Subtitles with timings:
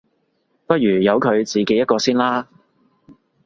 [0.65, 2.47] 不如由佢自己一個先啦